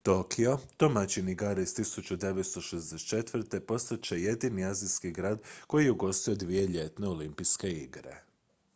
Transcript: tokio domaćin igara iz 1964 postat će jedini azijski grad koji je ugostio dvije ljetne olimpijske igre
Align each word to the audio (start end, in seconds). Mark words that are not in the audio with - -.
tokio 0.07 0.57
domaćin 0.79 1.27
igara 1.29 1.61
iz 1.61 1.73
1964 1.75 3.59
postat 3.59 4.01
će 4.01 4.21
jedini 4.21 4.65
azijski 4.65 5.11
grad 5.11 5.41
koji 5.67 5.85
je 5.85 5.91
ugostio 5.91 6.35
dvije 6.35 6.67
ljetne 6.67 7.07
olimpijske 7.07 7.71
igre 7.71 8.21